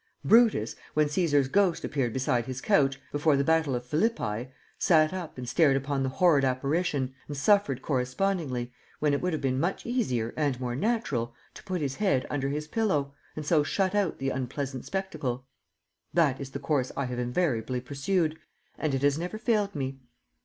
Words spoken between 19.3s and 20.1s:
failed me.